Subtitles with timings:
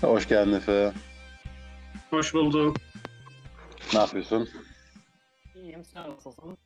[0.00, 0.92] Hoş geldin Efe.
[2.10, 2.76] Hoş bulduk.
[3.94, 4.48] Ne yapıyorsun?
[5.56, 6.58] İyiyim, sen nasılsın?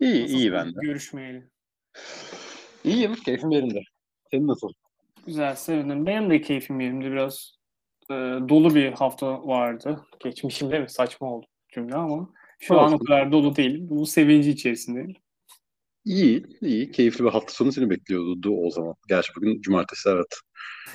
[0.00, 0.38] İyi, Nasılsın?
[0.38, 0.78] iyi ben de.
[0.82, 1.48] Görüşmeyeli.
[2.84, 3.80] İyiyim, keyfim yerinde.
[4.30, 4.68] Senin nasıl?
[5.26, 6.06] Güzel, sevindim.
[6.06, 7.54] Benim de keyfim yerimde biraz
[8.10, 8.14] e,
[8.48, 10.06] dolu bir hafta vardı.
[10.24, 10.90] Geçmişimde mi?
[10.90, 13.04] Saçma oldu cümle ama şu an o Olsun.
[13.04, 13.86] kadar dolu değilim.
[13.90, 15.14] Bu sevinci içerisindeyim.
[16.04, 16.90] İyi, iyi.
[16.92, 18.94] Keyifli bir hafta sonu seni bekliyordu o zaman.
[19.08, 20.38] Gerçi bugün cumartesi evet.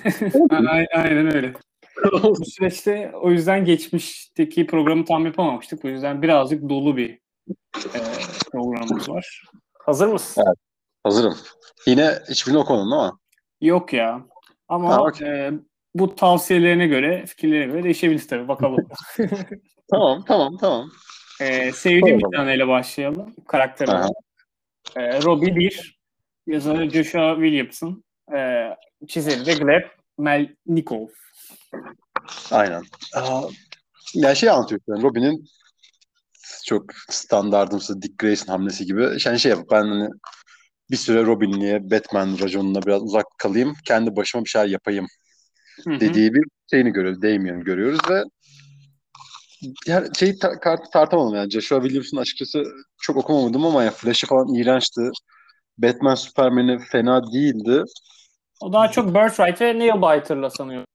[0.50, 1.52] A- Aynen öyle.
[2.22, 5.84] Bu süreçte o yüzden geçmişteki programı tam yapamamıştık.
[5.84, 7.10] O yüzden birazcık dolu bir
[7.94, 7.98] e,
[8.52, 9.42] programımız var.
[9.78, 10.44] Hazır mısın?
[11.04, 11.36] Hazırım.
[11.86, 13.18] Yine hiçbirini okumadın ama.
[13.60, 14.26] Yok ya.
[14.68, 15.28] Ama Ha, okey.
[15.28, 15.52] e,
[15.94, 18.48] bu tavsiyelerine göre, fikirlerine göre değişebilir tabii.
[18.48, 18.88] Bakalım.
[19.90, 20.90] Tamam, tamam, tamam.
[21.40, 22.32] e, sevdiğim Tamam.
[22.32, 23.34] bir taneyle başlayalım.
[23.48, 23.96] Karakter Aha.
[23.98, 24.10] olarak.
[24.96, 25.98] E, Robbie 1.
[26.46, 28.04] Yazarı Joshua Williamson.
[28.36, 28.68] E,
[29.08, 29.84] çizeri de Gleb
[30.18, 31.06] Melnikov.
[32.50, 32.82] Aynen.
[33.14, 33.42] Aa,
[34.14, 34.80] ya şey anlatıyor.
[34.88, 35.44] Yani Robin'in
[36.66, 39.08] çok standardımsı Dick Grayson hamlesi gibi.
[39.26, 40.08] Yani şey yapıp ben hani
[40.90, 43.74] bir süre Robin'liğe, Batman raconuna biraz uzak kalayım.
[43.84, 45.06] Kendi başıma bir şeyler yapayım
[45.86, 47.22] dediği bir şeyini görüyoruz.
[47.22, 48.22] Damien'i görüyoruz ve
[49.86, 51.50] yani şeyi ta- kart- tartamadım yani.
[51.50, 52.64] Joshua Williams'ın açıkçası
[53.00, 55.10] çok okumamadım ama ya Flash'ı falan iğrençti.
[55.78, 57.82] Batman Superman'i fena değildi.
[58.60, 60.86] O daha çok Birthright ve Nailbiter'la sanıyorum.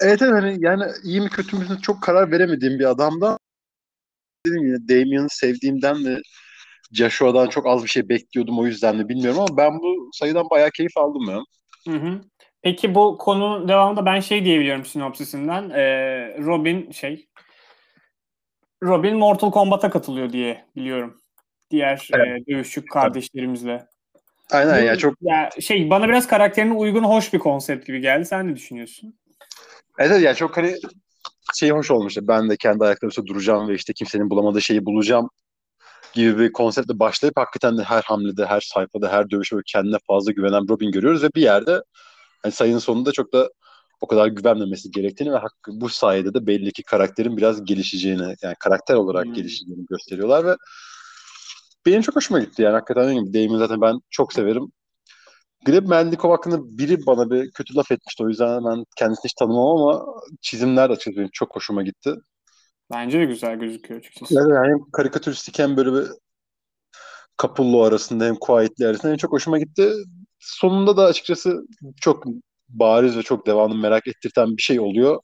[0.00, 3.38] Evet evet hani yani iyi mi kötü mü çok karar veremediğim bir adamda
[4.46, 6.20] dedim yine Damien'i sevdiğimden mi
[6.92, 10.70] Joshua'dan çok az bir şey bekliyordum o yüzden de bilmiyorum ama ben bu sayıdan bayağı
[10.70, 11.40] keyif aldım ya.
[11.88, 12.20] Hı hı.
[12.66, 15.70] Peki bu konunun devamında ben şey diyebiliyorum sinopsisinden.
[15.70, 15.84] E,
[16.38, 17.28] Robin şey
[18.82, 21.20] Robin Mortal Kombat'a katılıyor diye biliyorum.
[21.70, 23.86] Diğer e, dövüşçü kardeşlerimizle.
[24.50, 28.24] Aynen ya çok ya şey bana biraz karakterine uygun hoş bir konsept gibi geldi.
[28.24, 29.14] Sen ne düşünüyorsun?
[29.98, 30.74] evet evet, yani çok hani
[31.54, 32.20] şey hoş olmuştu.
[32.28, 35.30] Ben de kendi ayaklarım üstünde duracağım ve işte kimsenin bulamadığı şeyi bulacağım
[36.12, 40.32] gibi bir konseptle başlayıp hakikaten de her hamlede, her sayfada, her dövüşte böyle kendine fazla
[40.32, 41.82] güvenen Robin görüyoruz ve bir yerde
[42.42, 43.50] hani sayının sonunda çok da
[44.00, 48.54] o kadar güvenmemesi gerektiğini ve hakkı, bu sayede de belli ki karakterin biraz gelişeceğini, yani
[48.60, 49.32] karakter olarak Hmm.
[49.34, 50.56] gelişeceğini gösteriyorlar ve
[51.86, 54.72] benim çok hoşuma gitti yani hakikaten dediğim gibi Damon'u zaten ben çok severim.
[55.64, 58.24] Gleb Melnikov hakkında biri bana bir kötü laf etmişti.
[58.24, 60.04] O yüzden ben kendisini hiç tanımam ama
[60.40, 62.14] çizimler açıkçası benim çok hoşuma gitti.
[62.92, 64.34] Bence de güzel gözüküyor açıkçası.
[64.34, 66.06] Yani hem karikatüristik hem böyle bir
[67.42, 69.92] Capullo arasında hem Quietly arasında en çok hoşuma gitti.
[70.38, 71.66] Sonunda da açıkçası
[72.00, 72.24] çok
[72.68, 75.20] bariz ve çok devamını merak ettirten bir şey oluyor.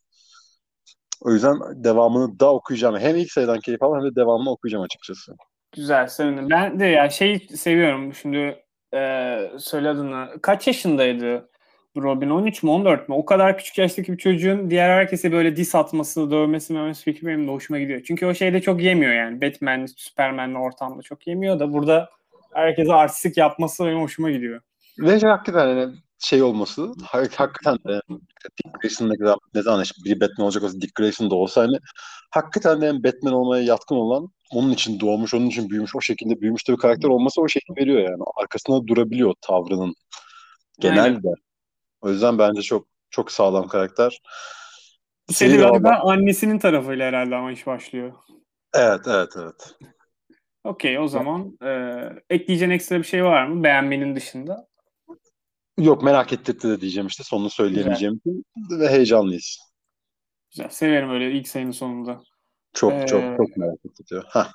[1.21, 2.99] O yüzden devamını da okuyacağım.
[2.99, 5.37] Hem ilk sayıdan keyif aldım hem de devamını okuyacağım açıkçası.
[5.73, 6.51] Güzel, sevindim.
[6.51, 8.15] Ben de ya şey seviyorum.
[8.15, 8.65] Şimdi
[8.95, 10.29] e, söyle adını.
[10.43, 11.49] Kaç yaşındaydı
[11.97, 12.31] Robin?
[12.31, 13.15] 13 mü 14 mü?
[13.15, 17.47] O kadar küçük yaştaki bir çocuğun diğer herkese böyle diss atması, dövmesi, memesi fikri benim
[17.47, 18.03] de hoşuma gidiyor.
[18.07, 19.41] Çünkü o şeyde çok yemiyor yani.
[19.41, 22.11] Batman, Superman'le ortamda çok yemiyor da burada
[22.55, 24.61] herkese artistik yapması benim hoşuma gidiyor.
[24.99, 28.21] Ve şey, hakikaten yani şey olması hak- hakikaten de yani
[28.65, 31.63] Dick Grayson ne kadar ne zaman işte biri Batman olacak olsa Dick Grayson da olsa
[31.63, 31.77] hani
[32.31, 36.41] hakikaten de yani Batman olmaya yatkın olan onun için doğmuş, onun için büyümüş, o şekilde
[36.41, 38.23] büyümüş de bir karakter olması o şekil veriyor yani.
[38.43, 39.95] Arkasında durabiliyor tavrının
[40.81, 41.29] genelde.
[42.01, 44.21] O yüzden bence çok çok sağlam karakter.
[45.29, 48.13] Seri de galiba annesinin tarafıyla herhalde ama iş başlıyor.
[48.75, 49.75] Evet, evet, evet.
[50.65, 51.99] Okey o zaman e,
[52.31, 54.72] ekleyeceğin ekstra bir şey var mı beğenmenin dışında?
[55.83, 58.45] Yok merak ettirdi de diyeceğim işte sonunu söyleyemeyeceğim için
[58.81, 59.59] ve heyecanlıyız.
[60.51, 60.69] Güzel.
[60.69, 62.21] Severim öyle ilk sayının sonunda.
[62.73, 64.25] Çok Ee, çok çok merak ettiriyor.
[64.29, 64.53] Hah.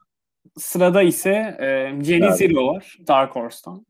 [0.57, 1.29] Sırada ise
[1.59, 2.33] e, Jenny.
[2.33, 3.85] Zero var Dark Horse'tan.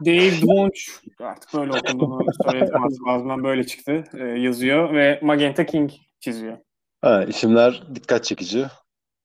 [0.00, 0.80] Dave Dwonch
[1.20, 3.44] artık böyle okunduğunu söyletmez lazım.
[3.44, 6.58] Böyle çıktı e, yazıyor ve Magenta King çiziyor.
[7.00, 8.66] Ha, isimler dikkat çekici.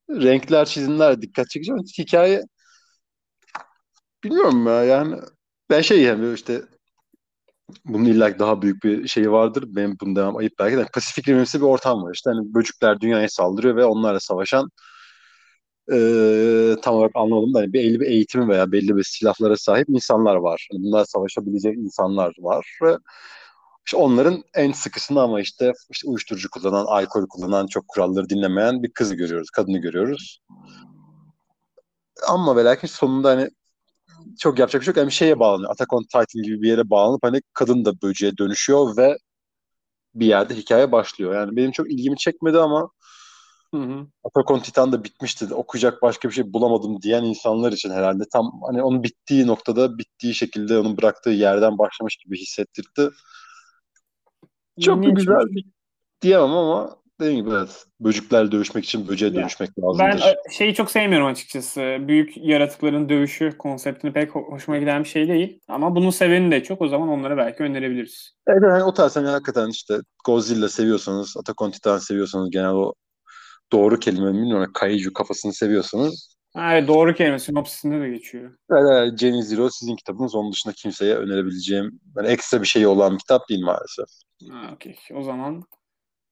[0.09, 2.41] Renkler, çizimler dikkat çekici ama hikaye
[4.23, 5.15] bilmiyorum ya yani
[5.71, 6.61] ben şey yani işte
[7.85, 9.63] bunun illa daha büyük bir şeyi vardır.
[9.67, 12.13] Benim bunu demem ayıp belki de Pasifik Rimimsi bir ortam var.
[12.13, 14.69] İşte hani böcükler dünyaya saldırıyor ve onlarla savaşan
[15.91, 20.35] eee, tam olarak anlamadım da hani belli bir eğitimi veya belli bir silahlara sahip insanlar
[20.35, 20.67] var.
[20.71, 22.97] Hani bunlar savaşabilecek insanlar var ve
[23.95, 29.15] onların en sıkısını ama işte, işte uyuşturucu kullanan, alkol kullanan, çok kuralları dinlemeyen bir kızı
[29.15, 30.41] görüyoruz, kadını görüyoruz.
[32.27, 33.49] Ama ve lakin sonunda hani
[34.39, 35.07] çok yapacak bir şey yok.
[35.07, 35.71] Bir şeye bağlanıyor.
[35.71, 39.17] Attack on Titan gibi bir yere bağlanıp hani kadın da böceğe dönüşüyor ve
[40.15, 41.33] bir yerde hikaye başlıyor.
[41.33, 42.89] Yani benim çok ilgimi çekmedi ama
[43.73, 44.07] Hı hı.
[44.23, 45.53] Attack on Titan da bitmişti.
[45.53, 50.35] Okuyacak başka bir şey bulamadım diyen insanlar için herhalde tam hani onun bittiği noktada bittiği
[50.35, 53.09] şekilde onun bıraktığı yerden başlamış gibi hissettirdi.
[54.81, 55.17] Çok bir İlginç.
[55.17, 55.45] güzel
[56.21, 57.85] diyemem ama dediğim gibi evet.
[57.99, 60.25] Böcüklerle dövüşmek için böceğe dönüşmek Ben lazımdır.
[60.25, 61.97] e, şeyi çok sevmiyorum açıkçası.
[61.99, 65.59] Büyük yaratıkların dövüşü konseptini pek ho- hoşuma giden bir şey değil.
[65.67, 66.81] Ama bunu seveni de çok.
[66.81, 68.31] O zaman onlara belki önerebiliriz.
[68.47, 72.93] Evet hani o tarz hani hakikaten işte Godzilla seviyorsanız, Attack on Titan seviyorsanız genel o
[73.71, 74.71] doğru kelime mi bilmiyorum.
[74.73, 77.39] Kaiju kafasını seviyorsanız evet doğru kelime.
[77.39, 78.51] Sinopsisinde de geçiyor.
[78.71, 80.35] evet, Jenny Zero sizin kitabınız.
[80.35, 84.05] Onun dışında kimseye önerebileceğim yani ekstra bir şey olan bir kitap değil maalesef.
[84.51, 84.95] Ha, okey.
[85.15, 85.63] O zaman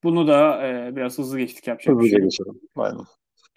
[0.03, 2.23] bunu da e, biraz hızlı geçtik yapacak bir Hızlıca şey.
[2.23, 2.59] geçelim.
[2.75, 2.99] Aynen.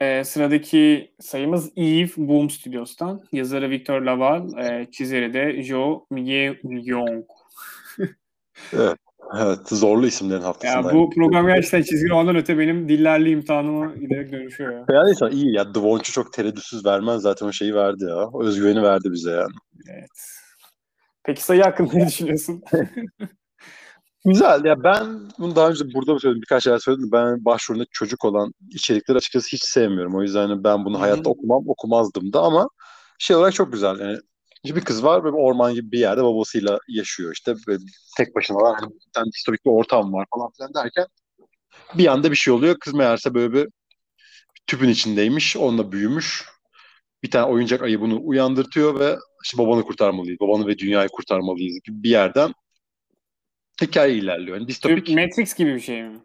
[0.01, 3.23] E, sıradaki sayımız Eve Boom Studios'tan.
[3.33, 6.57] Yazarı Victor Laval, e, çizeri de Joe Miguel
[8.73, 8.97] Evet.
[9.39, 9.69] Evet.
[9.69, 10.99] Zorlu isimlerin Ya haftasındayım.
[10.99, 14.85] bu program gerçekten çizgi romandan öte benim dillerli imtihanıma giderek dönüşüyor ya.
[14.95, 15.65] Yani insan iyi ya.
[15.75, 18.29] Watch'u çok tereddütsüz vermez zaten o şeyi verdi ya.
[18.29, 19.53] O özgüveni verdi bize yani.
[19.91, 20.09] Evet.
[21.25, 22.63] Peki sayı hakkında ne düşünüyorsun?
[24.25, 27.13] Güzel ya ben bunu daha önce burada mı söyledim birkaç yer söyledim.
[27.13, 30.15] Ben başrolünde çocuk olan içerikleri açıkçası hiç sevmiyorum.
[30.17, 32.69] O yüzden hani ben bunu hayatta okumam okumazdım da ama
[33.19, 34.01] şey olarak çok güzel.
[34.01, 34.19] Yani
[34.65, 37.85] bir kız var böyle orman gibi bir yerde babasıyla yaşıyor işte böyle
[38.17, 38.77] tek başına var.
[38.81, 41.07] Hani bir tane distopik bir ortam var falan filan derken
[41.95, 42.77] bir anda bir şey oluyor.
[42.81, 43.69] Kız meğerse böyle bir
[44.67, 45.57] tüpün içindeymiş.
[45.57, 46.49] Onunla büyümüş.
[47.23, 50.41] Bir tane oyuncak ayı bunu uyandırtıyor ve işte babanı kurtarmalıyız.
[50.41, 52.55] Babanı ve dünyayı kurtarmalıyız gibi bir yerden
[53.83, 54.57] hikaye ilerliyor.
[54.57, 56.21] Yani distopik Matrix gibi bir şey mi?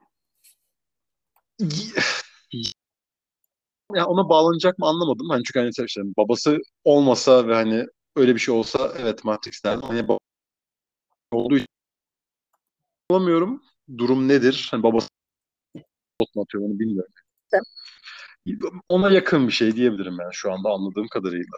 [3.95, 5.30] ya ona bağlanacak mı anlamadım.
[5.30, 9.81] Hani çünkü hani işte babası olmasa ve hani öyle bir şey olsa evet Matrix derdim.
[9.81, 10.07] Hani
[11.31, 11.68] olduğu için
[13.12, 13.63] bulamıyorum.
[13.98, 14.68] Durum nedir?
[14.71, 15.07] Hani babası
[16.36, 17.13] mu atıyor onu bilmiyorum.
[18.89, 21.57] Ona yakın bir şey diyebilirim yani şu anda anladığım kadarıyla.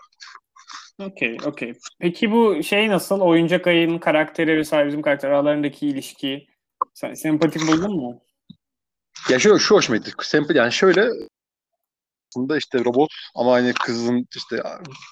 [1.00, 1.74] Okey, okey.
[2.00, 3.20] Peki bu şey nasıl?
[3.20, 6.48] Oyuncak ayının karakteri ve bizim karakter aralarındaki ilişki
[6.94, 8.22] sen sempatik buldun mu?
[9.30, 10.12] Ya şu, şu hoşuma gitti.
[10.22, 11.10] Sempati yani şöyle
[12.30, 14.64] aslında işte robot ama hani kızın işte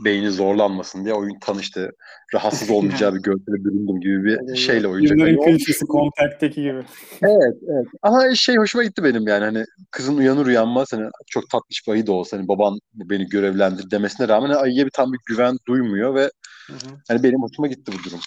[0.06, 1.92] beyni zorlanmasın diye oyun tanıştı.
[2.34, 5.46] Rahatsız olmayacağı bir görsele büründüm gibi bir şeyle oyuncak Yılların olmuş.
[5.58, 6.82] klişesi Contact'teki gibi.
[7.22, 7.88] Evet, evet.
[8.02, 12.08] Ama şey hoşuma gitti benim yani hani kızın uyanır uyanmaz hani çok tatlış bir ayı
[12.08, 16.16] da olsa hani baban beni görevlendir demesine rağmen hani ayıya bir tam bir güven duymuyor
[16.16, 16.30] ve
[16.68, 16.96] Hı hı.
[17.08, 18.20] hani benim hoşuma gitti bu durum.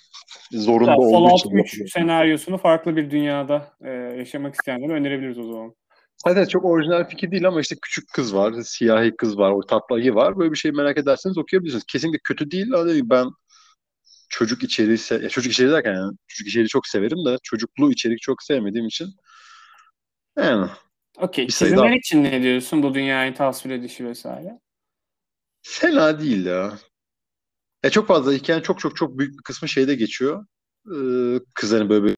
[0.53, 1.85] Zorunda Ya, olduğu Fallout için.
[1.85, 5.75] 3 senaryosunu farklı bir dünyada e, yaşamak isteyenlere önerebiliriz o zaman.
[6.27, 9.67] Evet, evet, çok orijinal fikir değil ama işte küçük kız var, siyahi kız var, o
[9.67, 10.39] tatlı ayı var.
[10.39, 11.85] Böyle bir şey merak ederseniz okuyabilirsiniz.
[11.89, 12.71] Kesinlikle kötü değil.
[12.73, 13.27] Hani ben
[14.29, 18.21] çocuk içeriği, se- ya çocuk içeriği derken yani çocuk içeriği çok severim de çocuklu içerik
[18.23, 19.09] çok sevmediğim için
[20.39, 20.71] yani
[21.19, 21.49] Okey.
[21.49, 22.83] Çizimler daha- için ne diyorsun?
[22.83, 24.61] Bu dünyayı tasvir edişi vesaire.
[25.63, 26.79] fena değil ya.
[27.85, 30.47] Ya çok fazla hikayenin çok çok çok büyük bir kısmı şeyde geçiyor.
[30.87, 32.15] Ee, kız hani böyle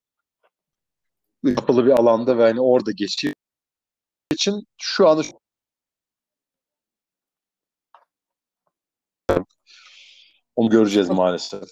[1.45, 3.35] bir kapalı bir alanda ve hani orada geçiyor
[4.33, 5.23] için şu anda
[10.57, 11.69] onu göreceğiz maalesef.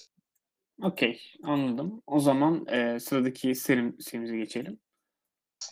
[0.82, 1.22] Okey.
[1.44, 2.02] Anladım.
[2.06, 4.80] O zaman e, sıradaki serim, serimize geçelim.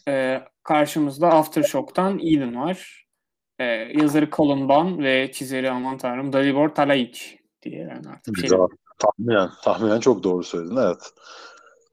[0.08, 3.06] E, karşımızda Aftershock'tan Eden var.
[3.58, 7.20] E, yazarı Colin Bunn ve çizeri aman tanrım Dalibor Talaic
[7.62, 8.66] diye yani artık bir şey Güzel.
[8.98, 10.76] Tahminen, tahminen çok doğru söyledin.
[10.76, 11.14] Evet.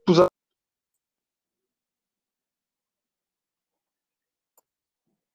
[0.07, 0.29] Bu zaten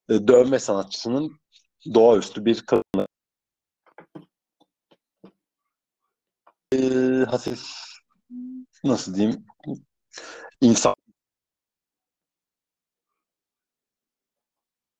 [0.27, 1.39] dövme sanatçısının
[1.93, 3.07] doğaüstü bir kadını.
[6.73, 7.61] Ee, hafif
[8.83, 9.45] nasıl diyeyim
[10.61, 10.95] insan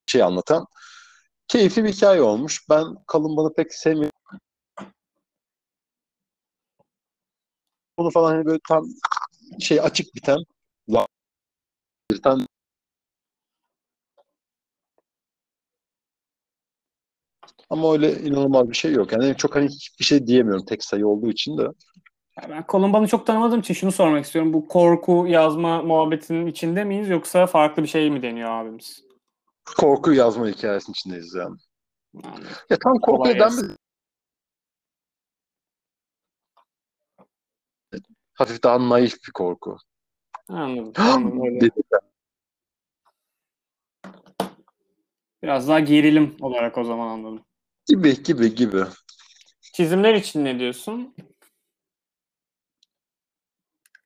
[0.07, 0.65] şey anlatan
[1.47, 2.69] keyifli bir hikaye olmuş.
[2.69, 4.11] Ben kalın bana pek sevmiyorum.
[7.97, 8.85] Bunu falan hani böyle tam
[9.61, 10.37] şey açık biten
[17.71, 19.11] ama öyle inanılmaz bir şey yok.
[19.11, 21.61] Yani çok hani hiçbir şey diyemiyorum tek sayı olduğu için de.
[22.41, 24.53] Ya Ben Colin Bunn'ı çok tanımadığım için şunu sormak istiyorum.
[24.53, 29.03] Bu korku yazma muhabbetinin içinde miyiz yoksa farklı bir şey mi deniyor abimiz?
[29.77, 31.55] Korku yazma hikayesinin içindeyiz yani.
[32.23, 32.47] Anladım.
[32.69, 33.75] Ya tam korku Kolay denmez.
[38.33, 39.77] Hafif daha naif bir korku.
[40.49, 40.93] Anladım.
[40.97, 41.71] anladım.
[45.43, 47.45] Biraz daha gerilim olarak o zaman anladım.
[47.91, 48.83] Gibi gibi gibi.
[49.73, 51.15] Çizimler için ne diyorsun?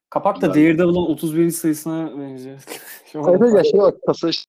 [0.10, 0.50] Kapak da.
[0.50, 1.52] Daredevil'ın 31.
[1.52, 2.64] sayısına benziyor.
[3.16, 4.46] Evet ya şey bak pasaj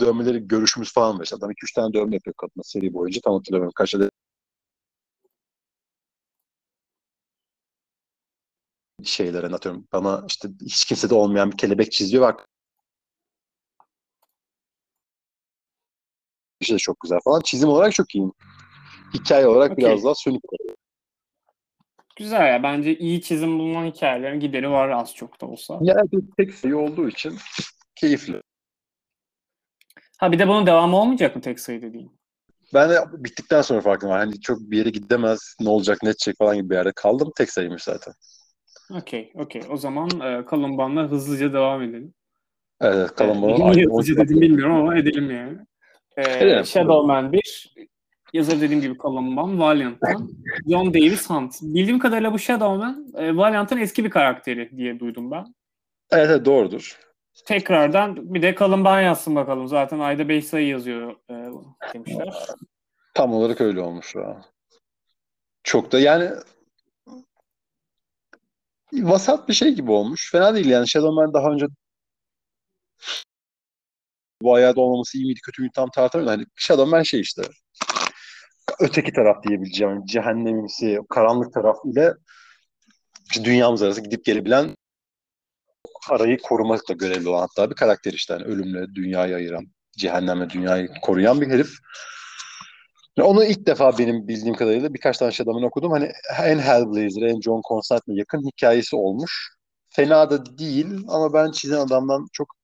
[0.00, 1.24] dövmeleri görüşümüz falan var.
[1.24, 3.20] İşte adam 2-3 tane dövme yapıyor kadına seri boyunca.
[3.24, 4.10] Tam hatırlamıyorum kaç adet
[9.04, 9.88] şeylere atıyorum.
[9.92, 12.22] Bana işte hiç kimsede olmayan bir kelebek çiziyor.
[12.22, 12.48] Bak
[16.70, 17.40] de çok güzel falan.
[17.44, 18.30] Çizim olarak çok iyi.
[19.14, 19.84] Hikaye olarak Okey.
[19.84, 20.42] biraz daha sönük.
[22.16, 22.62] Güzel ya.
[22.62, 25.78] Bence iyi çizim bulunan hikayelerin gideri var az çok da olsa.
[25.82, 27.34] Yani tek sayı olduğu için
[27.94, 28.42] keyifli.
[30.18, 32.12] Ha bir de bunun devamı olmayacak mı tek sayı dediğin?
[32.74, 34.18] Ben de bittikten sonra farkım var.
[34.18, 37.32] Hani çok bir yere gidemez, ne olacak, ne edecek falan gibi bir yerde kaldım.
[37.36, 38.14] Tek sayıymış zaten.
[38.94, 39.62] Okey, okey.
[39.70, 42.14] O zaman e, Kalınban'la hızlıca devam edelim.
[42.80, 43.70] Evet, kalın E, bana.
[43.70, 45.58] niye hızlıca dedim bilmiyorum ama edelim yani.
[46.16, 46.64] E, Edelim.
[46.64, 47.74] Shadowman 1,
[48.32, 50.30] yazar dediğim gibi Kalınban, Valiant'tan,
[50.70, 51.54] John Davis Hunt.
[51.62, 55.54] Bildiğim kadarıyla bu Shadowman, e, Valiant'ın eski bir karakteri diye duydum ben.
[56.10, 56.98] Evet, evet doğrudur.
[57.46, 59.68] Tekrardan bir de Kalınban yazsın bakalım.
[59.68, 61.34] Zaten ayda 5 sayı yazıyor e,
[61.94, 62.34] demişler.
[63.14, 64.44] Tam olarak öyle olmuş ya.
[65.64, 66.30] Çok da yani
[68.92, 70.32] vasat bir şey gibi olmuş.
[70.32, 70.88] Fena değil yani.
[70.88, 71.66] Shadowman daha önce
[74.42, 76.38] bu hayat olmaması iyi miydi kötü müydü tam tartamıyorum.
[76.38, 77.42] Hani Shadowman şey işte
[78.80, 80.04] öteki taraf diyebileceğim.
[80.06, 82.14] Cehennemimsi, karanlık taraf ile
[83.30, 84.76] işte dünyamız arası gidip gelebilen
[86.10, 88.34] arayı korumakla görevli olan hatta bir karakter işte.
[88.34, 89.66] Yani ölümle dünyayı ayıran,
[89.98, 91.70] cehennemle dünyayı koruyan bir herif.
[93.20, 95.92] Onu ilk defa benim bildiğim kadarıyla birkaç tane Shadowman okudum.
[95.92, 99.56] Hani en Hellblazer, en John Constantine'e yakın hikayesi olmuş.
[99.90, 102.61] Fena da değil ama ben çizen adamdan çok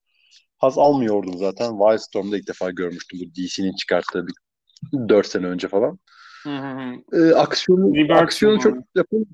[0.59, 1.77] haz almıyordum zaten.
[1.77, 4.33] Wildstorm'da ilk defa görmüştüm bu DC'nin çıkarttığı bir
[5.09, 5.99] 4 sene önce falan.
[6.43, 6.49] Hı.
[7.13, 9.27] Ee, aksiyonu, Rebirth aksiyonu mi çok yapın.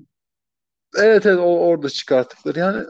[0.98, 2.84] Evet evet o, orada çıkarttıkları yani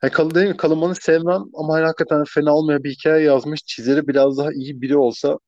[0.00, 0.56] He, kalın değil mi?
[0.56, 3.60] Kalınmanı sevmem ama hani hakikaten fena olmayan bir hikaye yazmış.
[3.64, 5.38] Çizeri biraz daha iyi biri olsa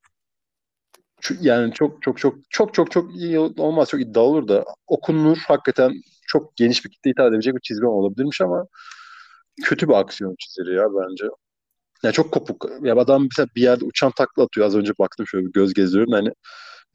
[1.41, 3.89] yani çok çok çok çok çok çok iyi olmaz.
[3.89, 5.93] Çok iddialı olur da okunur hakikaten
[6.27, 8.65] çok geniş bir kitle hitap edebilecek bir çizgi olabilirmiş ama
[9.63, 11.25] kötü bir aksiyon çizeri ya bence.
[12.03, 12.65] Yani çok kopuk.
[12.83, 14.67] Ya adam mesela bir yerde uçan takla atıyor.
[14.67, 16.13] Az önce baktım şöyle bir göz gezdiriyorum.
[16.13, 16.33] Yani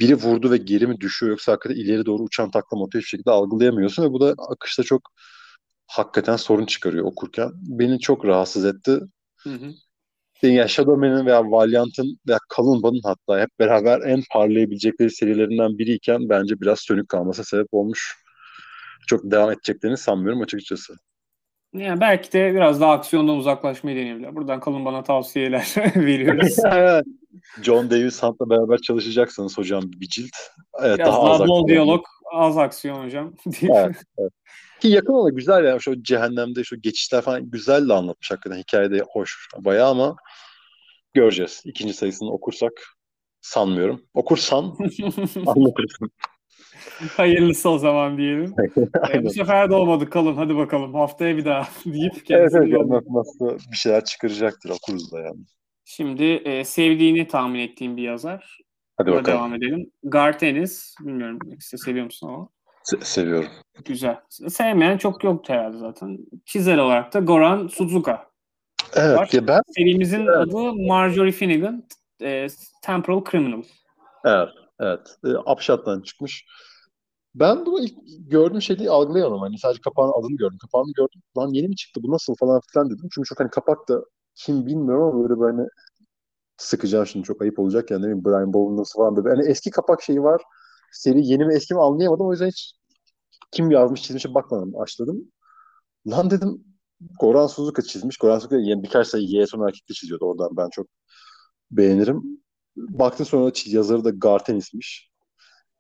[0.01, 3.11] biri vurdu ve geri mi düşüyor yoksa hakikaten ileri doğru uçan takla mı atıyor hiçbir
[3.11, 5.03] şekilde algılayamıyorsun ve bu da akışta çok
[5.87, 7.51] hakikaten sorun çıkarıyor okurken.
[7.55, 9.01] Beni çok rahatsız etti.
[9.43, 9.73] Hı hı.
[10.43, 16.81] Yani Shadowman'ın veya Valiant'ın veya Kalınba'nın hatta hep beraber en parlayabilecekleri serilerinden biriyken bence biraz
[16.81, 18.17] sönük kalmasına sebep olmuş.
[19.07, 20.95] Çok devam edeceklerini sanmıyorum açıkçası.
[21.75, 24.35] Yani belki de biraz daha aksiyondan uzaklaşmayı deneyebilirler.
[24.37, 26.57] Buradan kalın bana tavsiyeler veriyoruz.
[26.73, 27.05] Evet.
[27.63, 30.31] John Davis Hunt'la beraber çalışacaksanız hocam bir cilt.
[30.83, 31.69] Evet, Biraz daha daha, az bol aksiyon.
[31.69, 33.35] diyalog, az aksiyon hocam.
[33.63, 34.33] Evet, evet.
[34.81, 38.59] Ki yakın olan güzel yani şu cehennemde şu geçişler falan güzel de anlatmış hakikaten.
[38.59, 40.17] Hikayede hoş bayağı ama
[41.15, 41.63] göreceğiz.
[41.65, 42.73] İkinci sayısını okursak
[43.41, 44.03] sanmıyorum.
[44.15, 44.77] Okursan
[45.47, 46.11] anlatırsın.
[47.17, 48.55] Hayırlısı o zaman diyelim.
[49.15, 52.73] Ee, bu sefer de olmadı kalın hadi bakalım haftaya bir daha deyip Evet kendisini evet
[52.73, 52.95] yolladı.
[53.09, 55.39] anlatması bir şeyler çıkaracaktır okuruz da yani.
[55.85, 58.59] Şimdi e, sevdiğini tahmin ettiğim bir yazar.
[58.97, 59.39] Hadi Buna bakalım.
[59.39, 59.91] devam edelim.
[60.03, 60.95] Garth Ennis.
[61.01, 62.49] Bilmiyorum size seviyor musun ama.
[62.85, 63.49] Se- seviyorum.
[63.85, 64.21] Güzel.
[64.49, 66.19] Sevmeyen çok yoktu herhalde zaten.
[66.47, 68.29] Çizer olarak da Goran Suzuka.
[68.97, 69.29] Evet Var.
[69.33, 70.37] ya ben Serimizin Evet.
[70.37, 71.85] adı Marjorie Finnegan
[72.23, 72.47] e,
[72.83, 73.63] Temporal Criminal.
[74.25, 74.49] evet
[74.81, 76.45] evet e, Upshot'tan çıkmış.
[77.41, 77.95] Ben bunu ilk
[78.31, 79.41] gördüğüm şeyi algılayamadım.
[79.41, 80.59] Hani sadece kapağın adını gördüm.
[80.63, 81.23] Kapağını gördüm.
[81.39, 83.09] Lan yeni mi çıktı bu nasıl falan filan dedim.
[83.15, 84.05] Çünkü çok hani kapak da
[84.35, 85.69] kim bilmiyorum ama böyle böyle
[86.57, 89.29] sıkacağım şimdi çok ayıp olacak yani ne bileyim Brian nasıl falan böyle.
[89.29, 90.43] Hani eski kapak şeyi var.
[90.93, 92.27] Seri yeni mi eski mi anlayamadım.
[92.27, 92.75] O yüzden hiç
[93.53, 94.81] kim yazmış çizmişe bakmadım.
[94.81, 95.33] Açladım.
[96.07, 96.65] Lan dedim
[97.21, 98.17] Goran Suzuka çizmiş.
[98.19, 100.57] Goran Suzuka yani birkaç sayı Y son erkekte çiziyordu oradan.
[100.57, 100.87] Ben çok
[101.71, 102.23] beğenirim.
[102.77, 105.11] Baktım sonra yazarı da Gartenis'miş.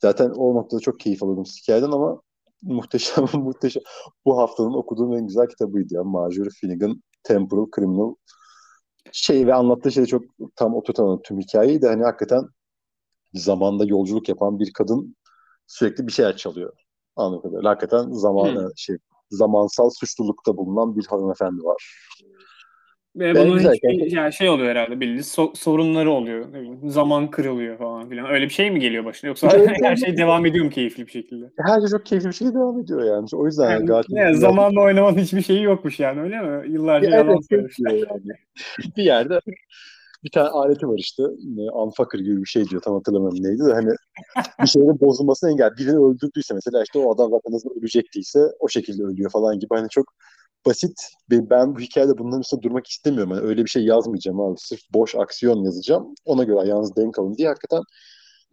[0.02, 2.23] Zaten o noktada çok keyif alıyordum hikayeden ama
[2.62, 3.83] muhteşem muhteşem.
[4.25, 6.05] Bu haftanın okuduğum en güzel kitabıydı ya.
[6.05, 8.14] Marjorie Finnegan Temporal Criminal.
[9.12, 10.23] Şey ve anlattığı şey de çok
[10.57, 12.43] tam oturtamadım tüm hikayeyi de hani hakikaten
[13.35, 15.17] zamanda yolculuk yapan bir kadın
[15.67, 16.73] sürekli bir şeyler çalıyor.
[17.17, 17.71] Anladığım kadarıyla.
[17.71, 18.69] Hakikaten zaman Hmm.
[18.76, 18.97] şey
[19.31, 22.09] zamansal suçlulukta bulunan bir hanımefendi var.
[23.18, 24.16] Ve Ben bunun gerçekten.
[24.16, 26.46] yani şey oluyor herhalde bildiğiniz so- sorunları oluyor.
[26.84, 28.30] Zaman kırılıyor falan filan.
[28.30, 31.10] Öyle bir şey mi geliyor başına yoksa Evet, her şey devam ediyor mu keyifli bir
[31.12, 31.50] şekilde?
[31.66, 33.26] Her şey çok keyifli bir şekilde devam ediyor yani.
[33.32, 36.72] O yüzden Yani, gayet ne, zamanla oynamanın hiçbir şeyi yokmuş yani öyle mi?
[36.72, 37.92] Yıllarca yalan söylemişler.
[37.92, 38.38] yani.
[38.96, 39.40] Bir yerde
[40.25, 41.22] bir tane aleti var işte.
[41.75, 42.82] Unfucker gibi bir şey diyor.
[42.82, 43.90] Tam hatırlamıyorum neydi de hani
[44.62, 45.70] bir şeylerin bozulmasına engel.
[45.78, 49.75] Birini öldürdüyse mesela işte o adam zaten nasıl ölecekse o şekilde ölüyor falan gibi.
[49.75, 50.04] Hani çok
[50.68, 51.00] basit.
[51.30, 53.30] Ben bu hikayede bunların üstünde durmak istemiyorum.
[53.32, 54.58] Hani öyle bir şey yazmayacağım abi.
[54.58, 56.14] Sırf boş aksiyon yazacağım.
[56.25, 57.82] Ona göre yalnız denk alın diye hakikaten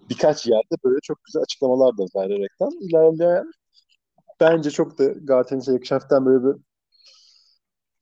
[0.09, 3.45] birkaç yerde böyle çok güzel açıklamalar da vererekten ilerleyen
[4.39, 6.61] bence çok da Garten'e yakışan böyle bir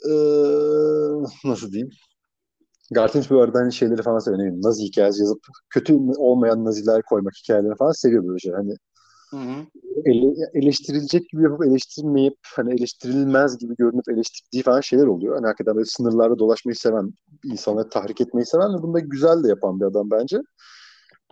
[0.06, 1.90] ee, nasıl diyeyim?
[2.92, 4.54] Gartenç bu arada hani şeyleri falan seviyor.
[4.64, 5.40] Nazi hikayesi yazıp
[5.70, 8.52] kötü olmayan Naziler koymak hikayelerini falan seviyor böyle şey.
[8.52, 8.76] Hani
[10.06, 15.36] Ele, eleştirilecek gibi yapıp eleştirmeyip hani eleştirilmez gibi görünüp eleştirdiği falan şeyler oluyor.
[15.36, 17.14] Hani hakikaten böyle sınırlarda dolaşmayı seven,
[17.44, 20.38] insanları tahrik etmeyi seven ve bunu da güzel de yapan bir adam bence.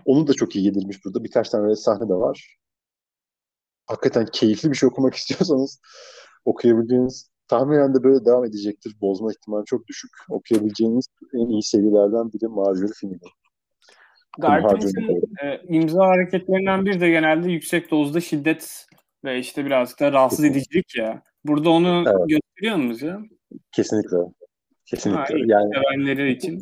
[0.06, 1.24] Onu da çok iyi yedirmiş burada.
[1.24, 2.58] Birkaç tane öyle sahne de var.
[3.88, 5.80] Hakikaten keyifli bir şey okumak istiyorsanız
[6.46, 8.96] okuyabileceğiniz tahminen de böyle devam edecektir.
[9.02, 10.12] Bozma ihtimali çok düşük.
[10.30, 13.32] Okuyabileceğiniz en iyi serilerden biri Marjorie Finnegan.
[14.40, 18.86] Garten'in e, imza hareketlerinden bir de genelde yüksek dozda şiddet
[19.24, 21.24] ve işte birazcık da rahatsız edicilik ya.
[21.46, 22.30] Burada onu evet.
[22.30, 23.20] gösteriyor muyuz ya?
[23.72, 24.18] Kesinlikle.
[24.86, 25.22] Kesinlikle.
[25.22, 26.62] Ha, yani sevenleri için.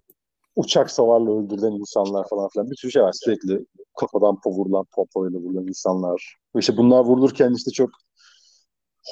[0.55, 3.13] Uçak savarla öldürülen insanlar falan filan bir sürü şey var.
[3.13, 3.65] Sürekli
[3.99, 6.35] kafadan vurulan, pompayla vurulan insanlar.
[6.57, 7.89] İşte bunlar vurulurken işte çok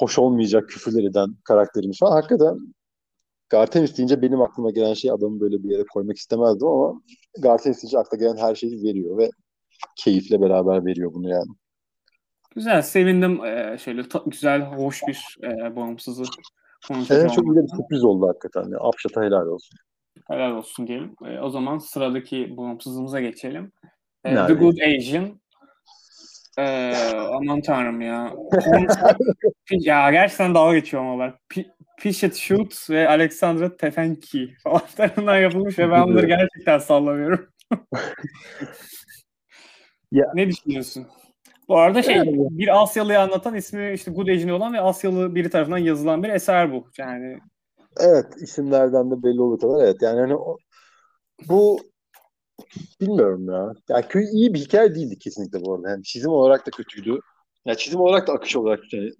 [0.00, 2.12] hoş olmayacak küfürler eden karakterimiz falan.
[2.12, 2.56] Hakikaten
[3.50, 7.02] Gartenis deyince benim aklıma gelen şey adamı böyle bir yere koymak istemezdim ama
[7.38, 9.30] Gartenis deyince akla gelen her şeyi veriyor ve
[9.96, 11.50] keyifle beraber veriyor bunu yani.
[12.54, 13.44] Güzel, sevindim.
[13.44, 16.22] Ee, şöyle ta- güzel, hoş bir e, bağımsızı
[17.10, 18.62] Evet, çok iyi bir sürpriz oldu hakikaten.
[18.62, 18.76] Yani.
[18.80, 19.78] Apşat'a helal olsun.
[20.26, 21.14] Helal olsun diyelim.
[21.24, 23.72] E, o zaman sıradaki bağımsızlığımıza geçelim.
[24.24, 25.40] E, The Good Asian
[26.58, 26.94] ee,
[27.32, 28.32] aman tanrım ya.
[29.70, 31.64] ya gerçekten dalga geçiyorum ama ben.
[31.98, 37.48] Pichet Shoot ve Alexandra Tefenki falan tarafından yapılmış ve ben bunları gerçekten sallamıyorum.
[40.12, 40.26] ya.
[40.34, 41.06] Ne düşünüyorsun?
[41.68, 45.78] Bu arada şey bir Asyalı'yı anlatan ismi işte Good Asian olan ve Asyalı biri tarafından
[45.78, 46.90] yazılan bir eser bu.
[46.98, 47.38] Yani
[48.00, 49.96] Evet isimlerden de belli kadar evet.
[50.02, 50.56] Yani hani o,
[51.48, 51.80] bu
[53.00, 53.72] bilmiyorum ya.
[53.88, 55.90] Yani köy iyi bir hikaye değildi kesinlikle bu arada.
[55.90, 57.20] Yani çizim olarak da kötüydü.
[57.66, 59.10] Yani çizim olarak da akış olarak yani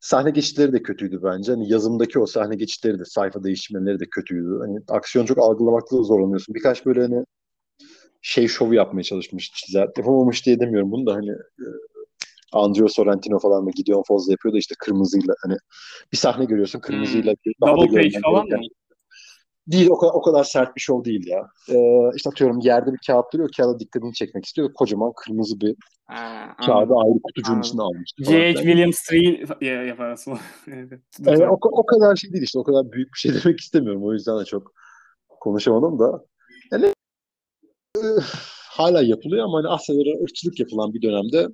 [0.00, 1.52] sahne geçitleri de kötüydü bence.
[1.52, 4.58] Hani yazımdaki o sahne geçitleri de sayfa değiştirmeleri de kötüydü.
[4.60, 6.54] Hani aksiyon çok algılamakta da zorlanıyorsun.
[6.54, 7.24] Birkaç böyle hani
[8.22, 9.88] şey şovu yapmaya çalışmış çizer.
[9.96, 11.66] Yapamamış diye demiyorum bunu da hani e,
[12.52, 15.56] Andrea Sorrentino falan da Gideon Fozla yapıyor da işte kırmızıyla hani
[16.12, 17.32] bir sahne görüyorsun kırmızıyla.
[17.32, 17.68] Hmm.
[17.68, 18.58] Double page falan mı?
[19.66, 21.48] Değil o kadar, o kadar sert bir şov değil ya.
[21.68, 23.50] Ee, işte atıyorum yerde bir kağıt duruyor.
[23.56, 24.72] Kağıda dikkatini çekmek istiyor.
[24.74, 27.68] Kocaman kırmızı bir ha, kağıdı ayrı kutucuğun anladım.
[27.68, 28.10] içine almış.
[28.18, 28.54] J.H.
[28.54, 30.38] Williams 3 yaparsın.
[30.66, 31.00] evet.
[31.26, 32.58] evet o, o kadar şey değil işte.
[32.58, 34.04] O kadar büyük bir şey demek istemiyorum.
[34.04, 34.72] O yüzden de çok
[35.40, 36.24] konuşamadım da.
[36.72, 36.92] Yani
[38.70, 41.48] hala yapılıyor ama hani Asyalara ırkçılık yapılan bir dönemde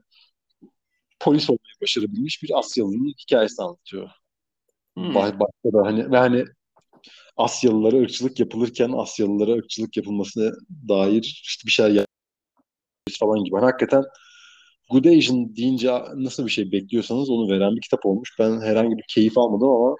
[1.20, 4.10] polis olmayı başarabilmiş bir Asyalı'nın hikayesini anlatıyor.
[4.96, 5.14] Hmm.
[5.14, 6.44] Başta da hani ve hani
[7.40, 10.52] Asyalılara ırkçılık yapılırken Asyalılara ırkçılık yapılmasına
[10.88, 12.06] dair işte bir şeyler
[13.20, 13.54] falan gibi.
[13.54, 14.04] Yani hakikaten
[14.90, 18.36] Good Asian deyince nasıl bir şey bekliyorsanız onu veren bir kitap olmuş.
[18.38, 19.96] Ben herhangi bir keyif almadım ama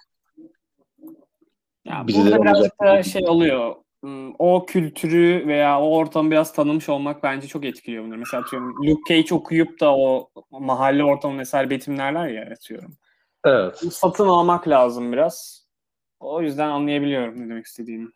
[1.85, 3.75] ya burada birazcık da şey oluyor.
[4.03, 8.19] Hmm, o kültürü veya o ortamı biraz tanımış olmak bence çok etkiliyor bunları.
[8.19, 12.97] Mesela atıyorum Luke Cage okuyup da o mahalle ortamı mesela betimlerler ya atıyorum.
[13.45, 13.77] Evet.
[13.77, 15.60] Satın almak lazım biraz.
[16.21, 18.09] O yüzden anlayabiliyorum ne demek istediğini.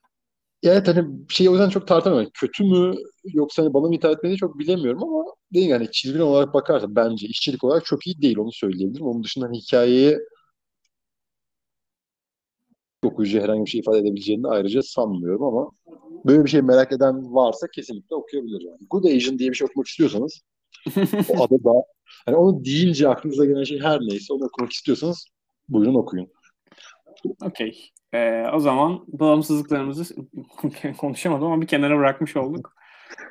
[0.63, 2.31] Evet hani şey o yüzden çok tartamıyorum.
[2.35, 6.55] Kötü mü yoksa hani bana mı hitap etmediğini çok bilemiyorum ama değil yani çizgi olarak
[6.55, 9.07] bakarsa bence işçilik olarak çok iyi değil onu söyleyebilirim.
[9.07, 10.19] Onun dışında hani hikayeyi
[13.03, 15.71] okuyucu herhangi bir şey ifade edebileceğini ayrıca sanmıyorum ama
[16.27, 18.79] böyle bir şey merak eden varsa kesinlikle okuyabilir yani.
[18.91, 20.41] Good Asian diye bir şey okumak istiyorsanız
[21.29, 21.73] o adı da
[22.27, 25.27] hani onu deyince aklınıza gelen şey her neyse onu okumak istiyorsanız
[25.69, 26.29] buyurun okuyun.
[27.43, 27.91] Okey.
[28.13, 30.15] Ee, o zaman bağımsızlıklarımızı
[30.99, 32.75] konuşamadım ama bir kenara bırakmış olduk.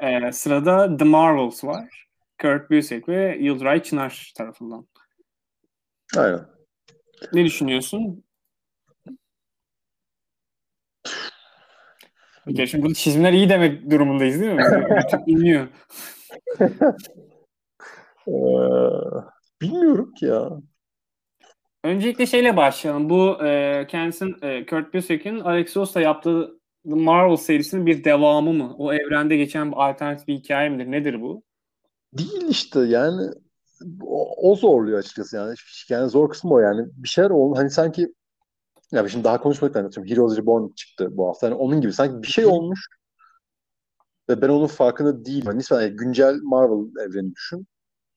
[0.01, 2.07] Ee, sırada The Marvels var.
[2.41, 4.87] Kurt Busiek ve Yıldıray Çınar tarafından.
[6.17, 6.45] Aynen.
[7.33, 8.23] Ne düşünüyorsun?
[12.45, 14.63] Peki şimdi burada çizimler iyi demek durumundayız değil mi?
[15.27, 15.67] Dinliyor.
[18.27, 18.31] ee,
[19.61, 20.49] bilmiyorum ki ya.
[21.83, 23.09] Öncelikle şeyle başlayalım.
[23.09, 28.75] Bu e, kendisinin e, Kurt Busiek'in Alex Ross'la yaptığı The Marvel serisinin bir devamı mı?
[28.77, 30.91] O evrende geçen bir alternatif bir hikaye midir?
[30.91, 31.43] Nedir bu?
[32.13, 33.31] Değil işte yani
[34.01, 35.55] o, o zorluyor açıkçası yani.
[35.89, 36.87] Yani zor kısmı o yani.
[36.95, 37.59] Bir şeyler oldu.
[37.59, 38.13] Hani sanki
[38.91, 40.11] ya şimdi daha konuşmadık anlatıyorum.
[40.11, 41.47] Heroes Reborn çıktı bu hafta.
[41.47, 42.87] Yani onun gibi sanki bir şey olmuş
[44.29, 45.45] ve ben onun farkında değilim.
[45.45, 47.67] Hani nispeten güncel Marvel evreni düşün.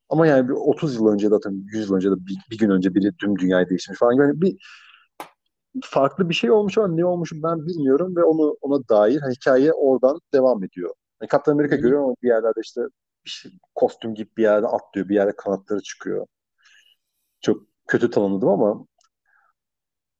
[0.09, 2.71] Ama yani bir 30 yıl önce de zaten 100 yıl önce de bir, bir gün
[2.71, 4.12] önce biri tüm dünyayı değiştirmiş falan.
[4.12, 4.57] Yani bir
[5.85, 10.21] farklı bir şey olmuş ama ne olmuş ben bilmiyorum ve onu ona dair hikaye oradan
[10.33, 10.95] devam ediyor.
[11.23, 12.81] Yani Kaptan Amerika görüyor ama bir yerlerde işte
[13.25, 16.27] bir şey, kostüm gibi bir yerde atlıyor, bir yerde kanatları çıkıyor.
[17.40, 18.87] çok kötü tanımladım ama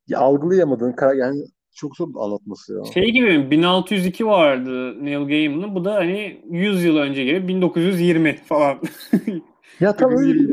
[0.09, 1.44] ya, algılayamadığın karakter yani
[1.75, 2.85] çok zor anlatması ya.
[2.85, 5.75] Şey gibi 1602 vardı Neil Gaiman'ın.
[5.75, 8.81] Bu da hani 100 yıl önce gibi 1920 falan.
[9.81, 10.52] ya tam öyle,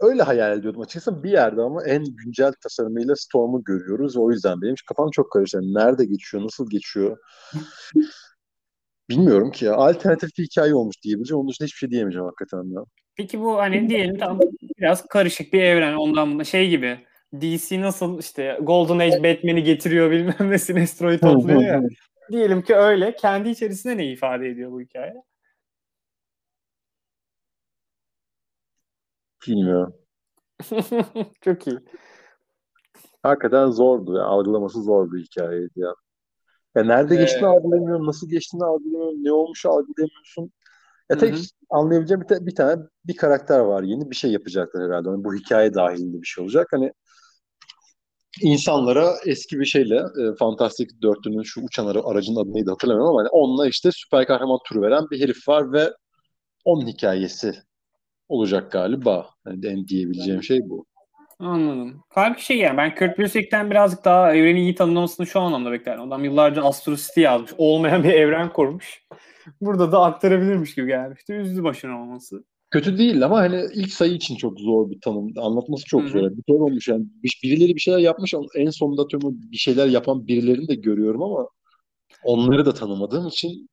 [0.00, 4.16] öyle hayal ediyordum açıkçası bir yerde ama en güncel tasarımıyla Storm'u görüyoruz.
[4.16, 5.60] O yüzden benim kafam çok karıştı.
[5.62, 7.18] Nerede geçiyor, nasıl geçiyor?
[9.10, 9.74] Bilmiyorum ki ya.
[9.74, 11.40] Alternatif bir hikaye olmuş diyebileceğim.
[11.40, 12.84] Onun dışında hiçbir şey diyemeyeceğim hakikaten ya.
[13.16, 14.40] Peki bu hani diyelim tam
[14.78, 16.98] biraz karışık bir evren ondan buna şey gibi
[17.40, 21.82] DC nasıl işte Golden Age Batman'i getiriyor bilmem ne Sinestro'yu topluyor ya.
[22.32, 23.14] diyelim ki öyle.
[23.14, 25.14] Kendi içerisinde ne ifade ediyor bu hikaye?
[29.46, 29.94] Bilmiyorum.
[31.40, 31.78] Çok iyi.
[33.22, 34.12] Hakikaten zordu.
[34.16, 35.94] Yani algılaması zor bir hikayeydi ya.
[36.76, 40.52] Ya nerede Ee, geçtiğini algılayamıyorum, nasıl geçtiğini algılayamıyorum, ne olmuş algılayamıyorsun.
[41.10, 41.42] Ya tek Hı-hı.
[41.70, 43.82] anlayabileceğim bir, ta- bir tane bir karakter var.
[43.82, 45.08] Yeni bir şey yapacaklar herhalde.
[45.08, 46.68] Yani bu hikaye dahilinde bir şey olacak.
[46.72, 46.92] Hani
[48.42, 53.20] insanlara eski bir şeyle e, Fantastic Dörtlü'nün şu uçan ara, aracın adı neydi hatırlamıyorum ama
[53.20, 55.92] hani onunla işte süper kahraman turu veren bir herif var ve
[56.64, 57.54] onun hikayesi
[58.30, 59.26] olacak galiba.
[59.46, 60.86] Yani en diyebileceğim şey bu.
[61.38, 62.02] Anladım.
[62.08, 66.02] Halbuki şey yani ben Kurt Busiek'ten birazcık daha evreni iyi tanımlamasını şu anlamda beklerdim.
[66.04, 67.50] Adam yıllarca Astro City yazmış.
[67.58, 69.02] Olmayan bir evren kurmuş.
[69.60, 71.32] Burada da aktarabilirmiş gibi gelmişti.
[71.32, 72.44] Üzdü başına olması.
[72.70, 75.32] Kötü değil ama hani ilk sayı için çok zor bir tanım.
[75.36, 76.10] Anlatması çok Hı hı.
[76.10, 76.30] zor.
[76.30, 77.04] Bir kere olmuş yani.
[77.22, 78.34] Bir- Birileri bir şeyler yapmış.
[78.56, 81.48] En sonunda tüm bir şeyler yapan birilerini de görüyorum ama
[82.24, 83.68] onları da tanımadığım için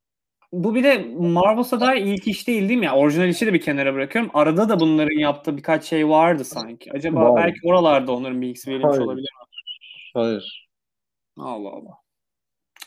[0.53, 2.85] Bu bir de Marvel'sa dair ilk iş değil değil mi?
[2.85, 2.95] ya?
[2.95, 4.31] Orijinal işi de bir kenara bırakıyorum.
[4.33, 6.91] Arada da bunların yaptığı birkaç şey vardı sanki.
[6.93, 7.43] Acaba Var.
[7.45, 9.01] belki oralarda onların bilgisi verilmiş Hayır.
[9.01, 9.47] olabilir mi?
[10.13, 10.69] hayır.
[11.37, 11.97] Allah Allah.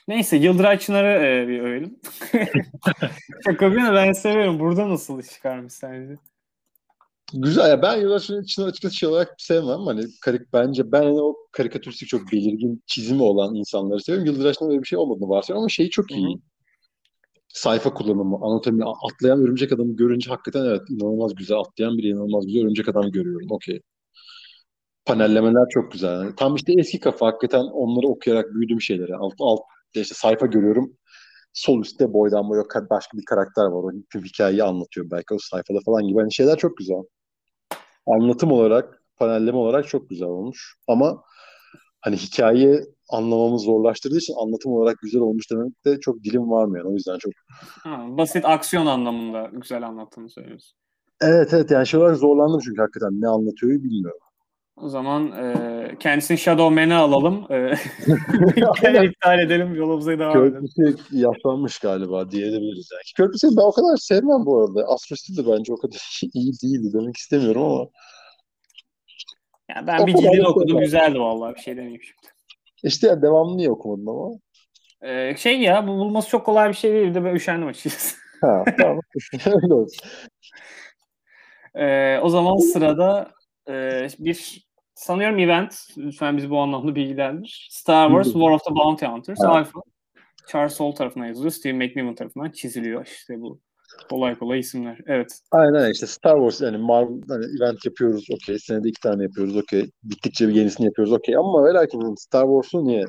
[0.09, 2.01] Neyse Yıldıray Çınar'ı e, bir övelim.
[3.45, 4.59] Şaka bir yana ben seviyorum.
[4.61, 6.15] Burada nasıl iş çıkarmış sence?
[7.35, 9.81] Güzel ya ben Yıldaş'ın için açıkçası şey olarak sevmem.
[9.87, 14.27] Hani karik bence ben hani o karikatüristik çok belirgin çizimi olan insanları seviyorum.
[14.27, 16.27] Yıldıraç'ın öyle bir şey olmadığını varsayıyorum ama şeyi çok iyi.
[16.27, 16.41] Hı hı.
[17.55, 21.59] Sayfa kullanımı, anatomi, atlayan örümcek adamı görünce hakikaten evet inanılmaz güzel.
[21.59, 23.47] Atlayan bir inanılmaz güzel örümcek adam görüyorum.
[23.51, 23.81] Okey.
[25.05, 26.13] Panellemeler çok güzel.
[26.13, 29.17] Yani tam işte eski kafa hakikaten onları okuyarak büyüdüğüm şeyleri.
[29.17, 29.61] Alt, alt
[29.95, 30.97] işte sayfa görüyorum.
[31.53, 33.83] Sol üstte boydan boya ka- başka bir karakter var.
[33.83, 36.21] O tüm hikayeyi anlatıyor belki o sayfada falan gibi.
[36.21, 37.03] Hani şeyler çok güzel.
[38.07, 40.77] Anlatım olarak, panelleme olarak çok güzel olmuş.
[40.89, 41.23] Ama
[42.01, 42.81] hani hikayeyi
[43.13, 46.85] anlamamız zorlaştırdığı için anlatım olarak güzel olmuş demek de çok dilim varmıyor.
[46.85, 47.33] O yüzden çok
[47.83, 50.79] Ha, basit aksiyon anlamında güzel anlattığını söylüyorsun.
[51.21, 54.21] Evet evet yani şey olarak zorlandım çünkü hakikaten ne anlatıyor bilmiyorum.
[54.77, 57.47] O zaman e, kendisini Shadow Man'e alalım.
[57.53, 57.75] E,
[59.05, 59.75] iptal edelim.
[59.75, 60.67] Yolumuza devam edelim.
[60.77, 63.03] Körpüsü yaşlanmış galiba diyebiliriz yani.
[63.17, 64.85] Körpüsü ben o kadar sevmem bu arada.
[64.89, 67.87] Astro City de bence o kadar iyi değildi demek istemiyorum ama
[69.69, 70.81] Ya ben O bir cildini okudum.
[70.81, 71.55] Güzeldi vallahi.
[71.55, 72.40] Bir şey demeyeyim şimdi.
[72.83, 74.31] İşte ya devamlı niye okumadın ama?
[75.03, 78.17] E, şey ya bu bulması çok kolay bir şey değil de ben üşendim açıkçası.
[78.41, 79.01] Ha tamam.
[79.47, 80.09] Öyle olsun.
[81.75, 83.31] E, o zaman sırada
[83.69, 85.75] e, bir sanıyorum event.
[85.97, 87.69] Lütfen bizi bu anlamda bilgilendir.
[87.71, 88.33] Star Wars.
[88.33, 89.39] War of the Bounty Hunters.
[89.41, 89.51] Evet.
[89.51, 89.81] Alpha.
[90.49, 91.51] Charles Soule tarafından yazılıyor.
[91.51, 93.07] Steve McNiven tarafından çiziliyor.
[93.07, 93.61] İşte bu
[94.11, 94.99] kolay kolay isimler.
[95.07, 95.41] Evet.
[95.51, 98.59] Aynen işte Star Wars yani Marvel hani event yapıyoruz okey.
[98.59, 99.91] Senede iki tane yapıyoruz okey.
[100.03, 101.37] Bittikçe bir yenisini yapıyoruz okey.
[101.37, 103.05] Ama ve lakin Star Wars'u niye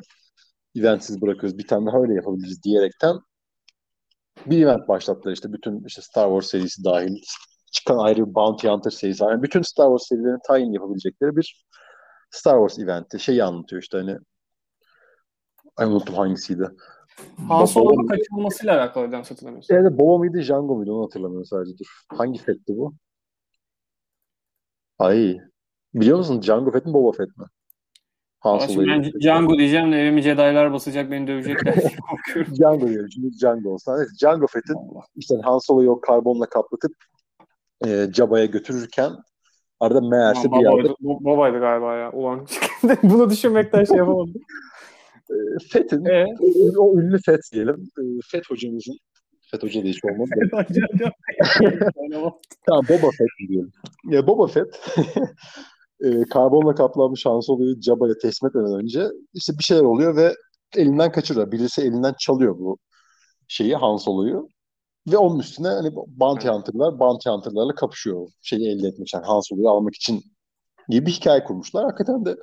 [0.75, 1.57] eventsiz bırakıyoruz?
[1.57, 3.15] Bir tane daha öyle yapabiliriz diyerekten
[4.45, 5.53] bir event başlattılar işte.
[5.53, 7.15] Bütün işte Star Wars serisi dahil
[7.71, 9.23] çıkan ayrı bir Bounty Hunter serisi.
[9.23, 11.65] Yani bütün Star Wars serilerini tayin yapabilecekleri bir
[12.31, 13.19] Star Wars eventi.
[13.19, 14.17] Şeyi anlatıyor işte hani
[15.77, 16.69] Ay unuttum hangisiydi.
[17.47, 19.77] Han Solo'nun kaçırılmasıyla alakalı yanlış hatırlamıyorsam.
[19.77, 21.85] Evet, Boba mıydı, Jango muydu onu hatırlamıyorum sadece dur.
[22.09, 22.93] Hangi Fett'ti bu?
[24.99, 25.37] Ay.
[25.93, 27.45] Biliyor musun Jango Fett mi Boba Fett mi?
[28.39, 28.87] Han Solo'yu.
[28.87, 31.75] ben Django diyeceğim de evimi Jedi'lar basacak beni dövecekler.
[32.55, 33.11] Django diyelim.
[33.11, 33.97] Şimdi Django olsa.
[33.97, 34.77] Evet, Django Fett'in
[35.15, 36.91] işte Han Solo'yu o karbonla kaplatıp
[37.85, 39.11] e, Jaba'ya götürürken
[39.79, 42.11] arada meğerse bir yerde babaydı, babaydı galiba ya.
[42.11, 42.47] Ulan
[43.03, 44.33] bunu düşünmekten şey yapamadım.
[45.31, 45.37] E,
[45.71, 46.25] Fett'in Ee?
[46.77, 47.89] o ünlü Fett diyelim.
[47.99, 48.97] E, Fett hocamızın
[49.51, 50.29] Fett hoca da hiç olmadı.
[52.67, 53.71] Tamam Boba Fett diyelim.
[54.09, 54.81] Ya Boba Fett
[56.03, 60.33] e, karbonla kaplanmış Han Solo'yu Jabba'ya teslim etmeden önce işte bir şeyler oluyor ve
[60.77, 61.51] elinden kaçırıyor.
[61.51, 62.77] Birisi elinden çalıyor bu
[63.47, 64.47] şeyi Han Solo'yu.
[65.07, 68.27] Ve onun üstüne hani Bounty Hunter'lar Bounty Hunter'larla kapışıyor.
[68.41, 70.21] Şeyi elde etmek için, Han Solo'yu almak için
[70.89, 71.83] gibi bir hikaye kurmuşlar.
[71.83, 72.35] Hakikaten de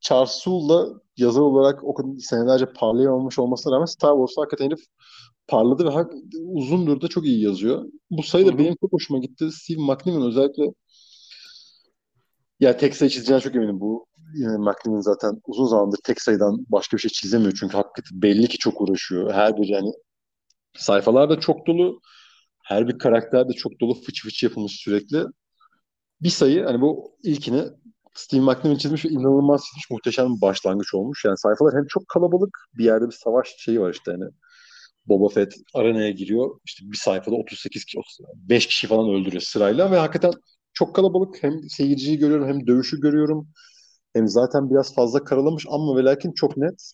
[0.00, 4.80] Charles Soule'la yazar olarak o kadar senelerce parlayamamış olmasına rağmen Star Wars'ta hakikaten herif
[5.48, 6.12] parladı ve hak,
[6.44, 7.84] uzundur da çok iyi yazıyor.
[8.10, 9.48] Bu sayı da benim çok hoşuma gitti.
[9.52, 10.64] Steve McNiven özellikle
[12.60, 13.80] Ya tek sayı çizeceğine çok eminim.
[13.80, 17.52] Bu yine McLean zaten uzun zamandır tek sayıdan başka bir şey çizemiyor.
[17.60, 19.32] Çünkü hakikaten belli ki çok uğraşıyor.
[19.34, 19.92] Her bir yani
[20.78, 22.00] sayfalar da çok dolu.
[22.64, 23.94] Her bir karakter de çok dolu.
[23.94, 25.24] Fıç fıç yapılmış sürekli.
[26.22, 27.64] Bir sayı hani bu ilkini
[28.18, 29.90] Steve McLean çizmiş ve inanılmaz çizmiş.
[29.90, 31.24] Muhteşem bir başlangıç olmuş.
[31.24, 34.24] Yani sayfalar hem çok kalabalık bir yerde bir savaş şeyi var işte hani
[35.06, 36.60] Boba Fett arenaya giriyor.
[36.64, 37.98] İşte bir sayfada 38 kişi,
[38.34, 40.32] 5 kişi falan öldürüyor sırayla ve hakikaten
[40.72, 41.42] çok kalabalık.
[41.42, 43.48] Hem seyirciyi görüyorum hem dövüşü görüyorum.
[44.14, 46.92] Hem zaten biraz fazla karalamış ama ve lakin çok net.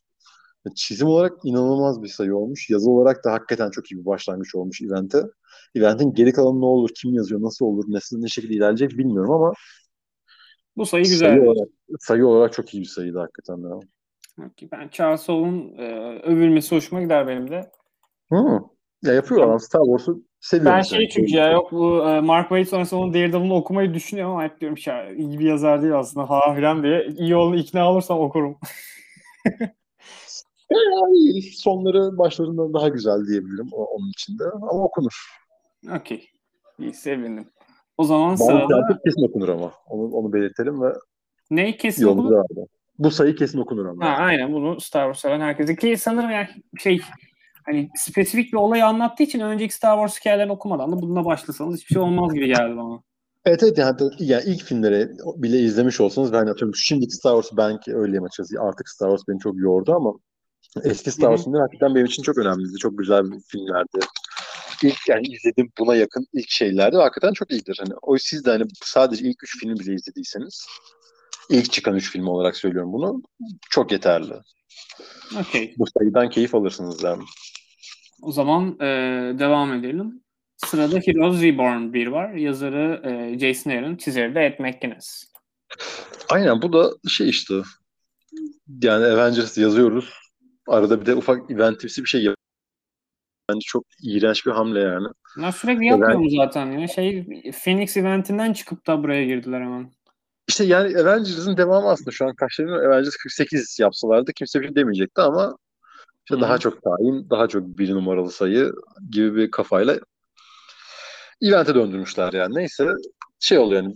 [0.76, 2.70] Çizim olarak inanılmaz bir sayı olmuş.
[2.70, 5.22] Yazı olarak da hakikaten çok iyi bir başlangıç olmuş evente.
[5.74, 9.52] Eventin geri kalanı ne olur, kim yazıyor, nasıl olur, nasıl ne şekilde ilerleyecek bilmiyorum ama
[10.76, 11.28] bu sayı güzel.
[11.28, 11.68] Sayı olarak,
[12.00, 13.56] sayı olarak çok iyi bir sayıydı hakikaten.
[13.56, 13.80] Ya.
[14.72, 17.70] Ben Charles Soule'un e, övülmesi hoşuma gider benim de.
[18.28, 18.60] Hı.
[19.02, 20.72] Ya yapıyor adam Star Wars'u seviyor.
[20.72, 24.60] Ben şey çünkü ya yok bu e, Mark Waid sonrası onun Daredevil'ını okumayı düşünüyorum ama
[24.60, 27.06] diyorum ya iyi bir yazar değil aslında falan filan diye.
[27.18, 28.58] iyi onu ikna olursam okurum.
[30.70, 35.26] yani sonları başlarından daha güzel diyebilirim onun içinde ama okunur.
[36.00, 36.30] Okey.
[36.78, 37.46] İyi sevindim.
[37.96, 39.00] O zaman sırada...
[39.04, 39.72] kesin okunur ama.
[39.86, 40.92] Onu, onu belirtelim ve
[41.50, 42.44] ne kesin okunur?
[42.98, 44.06] Bu sayı kesin okunur ama.
[44.06, 45.76] Ha, aynen bunu Star Wars seven herkese.
[45.76, 47.00] Ki sanırım yani şey
[47.66, 51.94] hani spesifik bir olayı anlattığı için önceki Star Wars hikayelerini okumadan da bununla başlasanız hiçbir
[51.94, 53.00] şey olmaz gibi geldi bana.
[53.44, 57.96] Evet evet yani, yani ilk filmleri bile izlemiş olsanız ben atıyorum şimdiki Star Wars belki
[57.96, 60.12] öyleyim açıkçası artık Star Wars beni çok yordu ama
[60.84, 62.78] eski Star Wars filmleri hakikaten benim için çok önemliydi.
[62.78, 63.98] Çok güzel filmlerdi.
[64.82, 66.96] İlk yani izlediğim buna yakın ilk şeylerdi.
[66.96, 67.76] Hakikaten çok iyidir.
[67.80, 70.66] Hani o siz de hani sadece ilk üç filmi bile izlediyseniz
[71.50, 73.22] ilk çıkan üç film olarak söylüyorum bunu.
[73.70, 74.34] Çok yeterli.
[75.40, 75.74] Okay.
[75.78, 77.22] Bu sayıdan keyif alırsınız yani.
[78.22, 78.86] O zaman e,
[79.38, 80.22] devam edelim.
[80.56, 82.34] Sırada Heroes Reborn 1 var.
[82.34, 85.24] Yazarı e, Jason Aaron, çizeri de Ed McGuinness.
[86.30, 87.54] Aynen bu da şey işte
[88.82, 90.12] yani Avengers yazıyoruz.
[90.68, 92.36] Arada bir de ufak eventimsi bir şey yap.
[93.48, 95.06] Bence çok iğrenç bir hamle yani.
[95.42, 96.88] Ya sürekli yapmıyor mu zaten ya?
[96.88, 97.26] Şey
[97.64, 99.92] Phoenix eventinden çıkıp da buraya girdiler hemen.
[100.48, 105.20] İşte yani Avengers'ın devamı aslında şu an kaçlarını Avengers 48 yapsalardı kimse bir şey demeyecekti
[105.20, 105.56] ama
[106.30, 108.72] işte daha çok tayin, daha çok bir numaralı sayı
[109.10, 109.98] gibi bir kafayla
[111.42, 112.54] event'e döndürmüşler yani.
[112.54, 112.88] Neyse
[113.40, 113.94] şey oluyor yani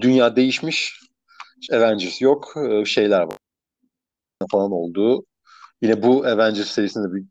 [0.00, 1.00] dünya değişmiş
[1.72, 3.38] Avengers yok e, şeyler var
[4.50, 5.24] falan olduğu.
[5.82, 7.24] Yine bu Avengers serisinde bir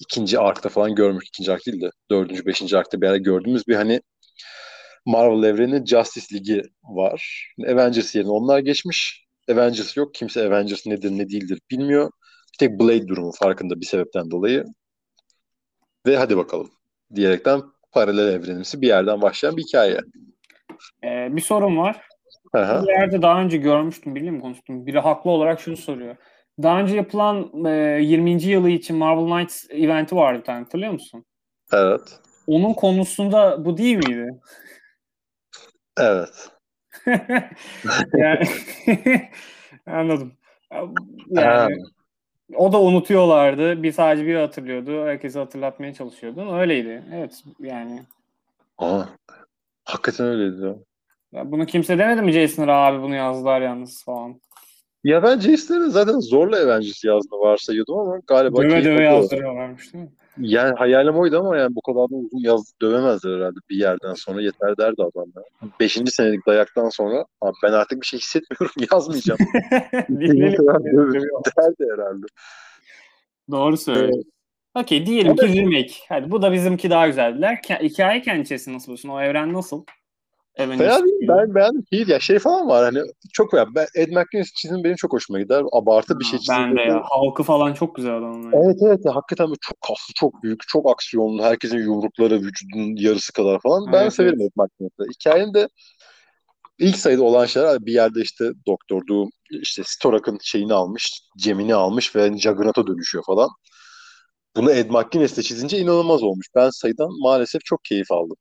[0.00, 1.24] ikinci arkta falan görmüş.
[1.28, 4.00] ikinci ark değil de dördüncü, beşinci arkta bir ara gördüğümüz bir hani
[5.06, 7.52] Marvel evreninin Justice League'i var.
[7.68, 9.26] Avengers yerine onlar geçmiş.
[9.50, 10.14] Avengers yok.
[10.14, 12.10] Kimse Avengers nedir ne değildir bilmiyor.
[12.52, 14.64] Bir tek Blade durumu farkında bir sebepten dolayı.
[16.06, 16.70] Ve hadi bakalım
[17.14, 19.98] diyerekten paralel evrenimsi bir yerden başlayan bir hikaye.
[21.04, 22.02] Ee, bir sorun var.
[22.52, 22.82] Aha.
[22.82, 24.86] Bir yerde daha önce görmüştüm, biriyle mi konuştum?
[24.86, 26.16] Biri haklı olarak şunu soruyor.
[26.62, 28.42] Daha önce yapılan e, 20.
[28.42, 31.24] yılı için Marvel Knights eventi vardı tane hatırlıyor musun?
[31.72, 32.20] Evet.
[32.46, 34.40] Onun konusunda bu değil miydi?
[35.98, 36.50] Evet.
[38.18, 38.48] yani
[39.86, 40.32] anladım.
[41.30, 41.76] Yani
[42.54, 43.82] o da unutuyorlardı.
[43.82, 45.06] Bir sadece biri hatırlıyordu.
[45.06, 46.54] Herkesi hatırlatmaya çalışıyordu.
[46.54, 47.02] Öyleydi.
[47.12, 48.02] Evet yani.
[48.78, 49.04] Aa,
[49.84, 50.74] hakikaten öyleydi ya.
[51.32, 51.52] ya.
[51.52, 54.40] Bunu kimse demedi mi Jason abi bunu yazdılar yalnız falan.
[55.08, 60.10] Ya ben Jason'ın zaten zorla Avengers yazdığını varsayıyordum ama galiba döve döve yazdırıyorlarmış değil mi?
[60.38, 64.42] Yani hayalim oydu ama yani bu kadar da uzun yaz dövemezler herhalde bir yerden sonra
[64.42, 65.44] yeter derdi adamlar.
[65.80, 69.38] Beşinci senelik dayaktan sonra abi ben artık bir şey hissetmiyorum yazmayacağım.
[71.58, 72.26] derdi herhalde.
[73.50, 74.22] Doğru söylüyorsun.
[74.76, 74.84] Evet.
[74.84, 75.94] Okey diyelim ki remake.
[76.08, 77.60] Hadi bu da bizimki daha güzeldiler.
[77.82, 79.08] Hikaye kendi içerisinde nasıl bulsun?
[79.08, 79.84] O evren nasıl?
[80.58, 81.28] Fena değil.
[81.28, 81.84] Ben beğendim.
[81.90, 82.98] İyi ya şey falan var hani
[83.32, 83.74] çok beğendim.
[83.74, 85.64] Ben Ed McGuinness çizimi benim çok hoşuma gider.
[85.72, 86.54] Abartı ha, bir şey çizim.
[86.54, 87.02] Ben de ya.
[87.04, 88.54] Halkı falan çok güzel adam.
[88.54, 89.16] Evet evet ya.
[89.16, 91.42] Hakikaten çok kaslı, çok büyük, çok aksiyonlu.
[91.42, 93.82] Herkesin yumrukları vücudunun yarısı kadar falan.
[93.82, 94.50] Evet, ben severim evet.
[94.50, 95.12] Ed McGuinness'ı.
[95.20, 95.68] Hikayenin de
[96.78, 102.16] ilk sayıda olan şeyler bir yerde işte Doktor Doom işte Storak'ın şeyini almış, Cemini almış
[102.16, 103.48] ve Juggernaut'a dönüşüyor falan.
[104.56, 106.46] Bunu Ed McGuinness'le çizince inanılmaz olmuş.
[106.54, 108.36] Ben sayıdan maalesef çok keyif aldım.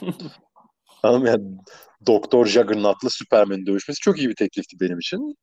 [1.06, 1.44] Anladın yani
[2.06, 5.36] Doktor Juggernaut'la Superman'in dövüşmesi çok iyi bir teklifti benim için.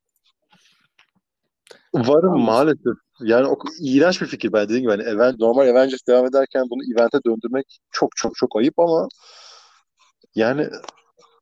[1.94, 2.94] Varım maalesef.
[3.22, 4.92] Yani o iğrenç bir fikir ben dediğim gibi.
[4.92, 9.08] Hani event, normal Avengers devam ederken bunu event'e döndürmek çok çok çok ayıp ama
[10.36, 10.68] yani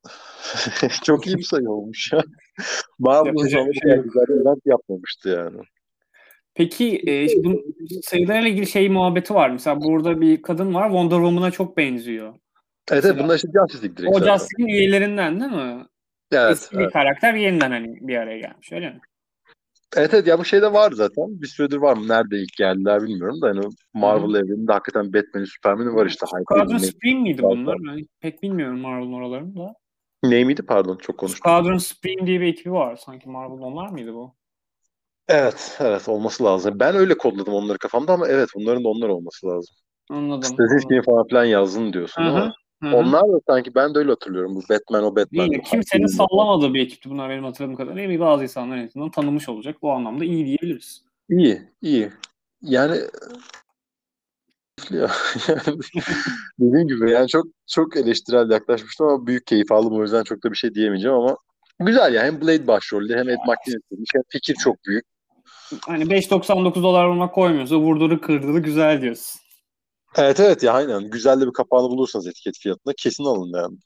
[1.03, 2.23] çok iyi bir sayı olmuş ya.
[2.99, 5.57] Marvel'ın zamanı şey güzel event yapmamıştı yani.
[6.53, 7.63] Peki e, bu
[8.03, 9.49] sayılarla ilgili şey muhabbeti var.
[9.49, 12.33] Mesela burada bir kadın var Wonder Woman'a çok benziyor.
[12.91, 14.15] Evet, evet bunlar işte Justice League direkt.
[14.15, 15.85] O Justice League üyelerinden değil mi?
[16.31, 16.93] Evet, Eski bir evet.
[16.93, 18.99] karakter yeniden hani bir araya gelmiş öyle mi?
[19.97, 21.41] Evet evet ya bu şeyde var zaten.
[21.41, 22.07] Bir süredir var mı?
[22.07, 23.61] Nerede ilk geldiler bilmiyorum da hani
[23.93, 26.25] Marvel evreninde hakikaten Batman'i, Superman'i var işte.
[26.25, 27.77] Squadron Supreme miydi bunlar?
[27.87, 29.73] Ben pek bilmiyorum Marvel'ın oralarını da.
[30.23, 31.39] Ney miydi pardon çok konuştum.
[31.39, 32.95] Squadron Supreme diye bir ekibi var.
[32.95, 34.35] Sanki Marvel'ın onlar mıydı bu?
[35.27, 36.79] Evet evet olması lazım.
[36.79, 39.75] Ben öyle kodladım onları kafamda ama evet bunların da onlar olması lazım.
[40.09, 40.43] Anladım.
[40.43, 42.95] Strateji falan filan yazdın diyorsun Hı hı, ama hı hı.
[42.95, 44.55] onlar da sanki ben de öyle hatırlıyorum.
[44.55, 45.49] Bu Batman o Batman.
[45.49, 48.09] Değil, kimsenin sallamadığı bir ekipti bunlar benim hatırladığım kadarıyla.
[48.09, 49.75] Bir bazı insanlar en azından tanımış olacak.
[49.81, 51.03] Bu anlamda iyi diyebiliriz.
[51.29, 52.09] İyi iyi.
[52.61, 52.97] Yani
[54.89, 55.11] ya.
[55.47, 55.61] Yani
[56.59, 60.51] dediğim gibi yani çok çok eleştirel yaklaşmıştım ama büyük keyif aldım o yüzden çok da
[60.51, 61.37] bir şey diyemeyeceğim ama
[61.79, 65.05] güzel ya hem Blade başrolde hem Ed McKinney hem fikir çok büyük.
[65.81, 69.40] Hani 5.99 dolar buna koymuyorsa vurduru kırdılı güzel diyorsun.
[70.15, 73.77] Evet evet ya aynen güzel de bir kapağını bulursanız etiket fiyatına kesin alın yani.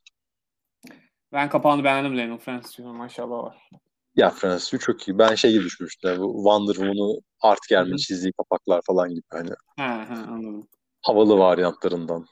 [1.34, 3.70] Ben kapağını beğendim Leno Francis maşallah var.
[4.16, 5.18] Ya Fransız çok iyi.
[5.18, 6.10] Ben şey gibi düşünmüştüm.
[6.10, 10.68] yani bu Wonder Woman'ı Art Germin çizdiği kapaklar falan gibi hani He he anladım.
[11.02, 12.26] havalı varyantlarından.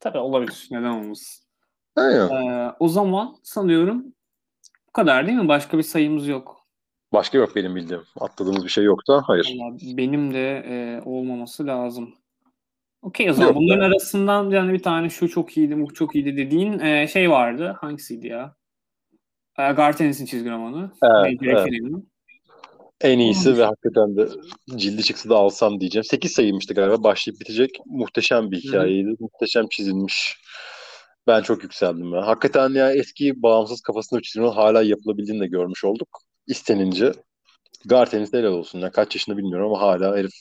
[0.00, 0.68] Tabii olabilir.
[0.70, 1.44] Neden olmasın.
[1.96, 2.28] Aynen.
[2.28, 4.04] Ee, o zaman sanıyorum
[4.88, 5.48] bu kadar değil mi?
[5.48, 6.66] Başka bir sayımız yok.
[7.12, 8.02] Başka yok benim bildiğim.
[8.20, 9.56] Atladığımız bir şey yok da hayır.
[9.60, 12.14] Vallahi benim de e, olmaması lazım.
[13.06, 16.36] Okey o zaman Yok bunların arasından yani bir tane şu çok iyiydi, bu çok iyiydi
[16.36, 17.76] dediğin e, şey vardı.
[17.80, 18.56] Hangisiydi ya?
[19.58, 20.90] E, Gartenis'in çizgi romanı.
[21.02, 22.02] Evet, Major evet.
[23.00, 23.60] En iyisi Olmuş.
[23.60, 24.28] ve hakikaten de
[24.76, 26.04] cildi çıksa da alsam diyeceğim.
[26.04, 27.04] 8 sayıymıştı galiba.
[27.04, 27.70] Başlayıp bitecek.
[27.86, 28.68] Muhteşem bir Hı hı.
[28.68, 29.16] hikayeydi.
[29.20, 30.36] Muhteşem çizilmiş.
[31.26, 32.26] Ben çok yükseldim ya.
[32.26, 36.08] Hakikaten ya eski bağımsız kafasında roman hala yapılabildiğini de görmüş olduk.
[36.46, 37.12] İstenince.
[37.84, 38.78] Gartenis helal olsun.
[38.78, 38.90] Ya.
[38.90, 40.32] Kaç yaşında bilmiyorum ama hala herif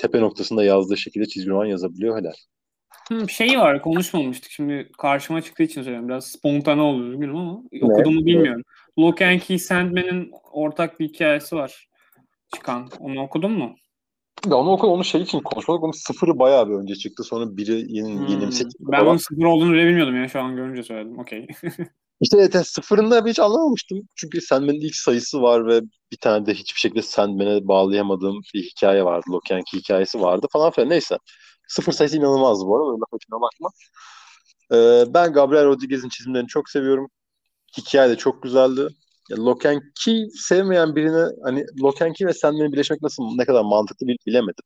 [0.00, 2.32] tepe noktasında yazdığı şekilde çizgi roman yazabiliyor helal.
[3.08, 4.50] Hı, şey var konuşmamıştık.
[4.50, 6.08] Şimdi karşıma çıktığı için söylüyorum.
[6.08, 8.62] Biraz spontane oldu bilmiyorum ama okuduğumu bilmiyorum.
[8.98, 11.88] Lock and Key Sandman'in ortak bir hikayesi var.
[12.54, 12.88] Çıkan.
[13.00, 13.74] Onu okudun mu?
[14.46, 14.92] Ya onu okudum.
[14.92, 15.82] Onun şey için konuşmadık.
[15.82, 17.24] Onun sıfırı bayağı bir önce çıktı.
[17.24, 18.26] Sonra biri yeni, Hmm.
[18.26, 20.28] yenimsi çıktı Ben onun sıfır olduğunu bile bilmiyordum ya.
[20.28, 21.18] Şu an görünce söyledim.
[21.18, 21.46] Okey.
[22.20, 23.98] İşte evet, yani sıfırında hiç anlamamıştım.
[24.16, 25.80] Çünkü Sandman'in ilk sayısı var ve
[26.12, 29.24] bir tane de hiçbir şekilde Sandman'e bağlayamadığım bir hikaye vardı.
[29.64, 30.90] Key hikayesi vardı falan filan.
[30.90, 31.18] Neyse.
[31.68, 32.90] Sıfır sayısı inanılmazdı bu arada.
[32.90, 33.70] Öyle laf ettiğine bakma.
[34.72, 37.10] Ee, ben Gabriel Rodriguez'in çizimlerini çok seviyorum.
[37.78, 38.88] Hikaye de çok güzeldi.
[40.04, 41.64] Key sevmeyen birine hani
[42.12, 44.64] Key ve Sandman'i birleşmek nasıl ne kadar mantıklı bil- bilemedim.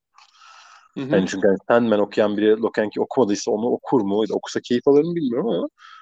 [0.99, 1.15] Hı hı.
[1.15, 4.25] Yani çünkü hani Sandman okuyan biri Key okumadıysa onu okur mu?
[4.25, 5.49] Ya da okusa keyif alır mı bilmiyorum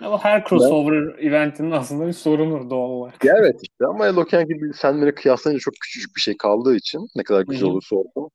[0.00, 3.24] ama bu her crossover eventinin aslında bir sorunu doğal olarak.
[3.24, 7.22] Ya evet işte ama Loki gibi Sandman'e kıyaslayınca çok küçücük bir şey kaldığı için ne
[7.22, 8.30] kadar güzel olursa olsun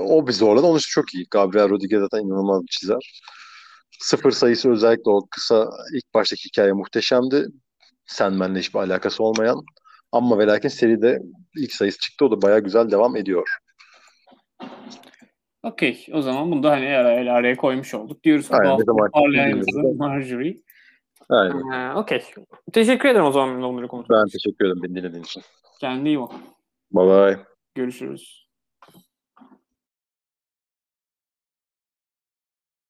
[0.00, 0.66] o bir zorladı.
[0.66, 1.26] Onun için çok iyi.
[1.30, 3.20] Gabriel Rodriguez zaten inanılmaz bir çizer.
[4.00, 7.46] Sıfır sayısı özellikle o kısa ilk baştaki hikaye muhteşemdi.
[8.06, 9.62] Sandman'le hiçbir alakası olmayan.
[10.12, 11.18] Ama ve lakin seride
[11.56, 12.24] ilk sayısı çıktı.
[12.24, 13.48] O da bayağı güzel devam ediyor.
[15.68, 16.06] Okey.
[16.12, 18.24] O zaman bunu da hani araya, araya koymuş olduk.
[18.24, 18.92] Diyoruz ki bu hafta
[19.96, 20.56] Marjorie.
[21.28, 21.72] Aynen.
[21.72, 22.22] Ee, Okey.
[22.72, 25.42] Teşekkür ederim o zaman benimle onları konuşmak Ben teşekkür ederim beni dinlediğin için.
[25.80, 26.32] Kendine iyi bak.
[26.92, 27.38] Bye bye.
[27.74, 28.47] Görüşürüz.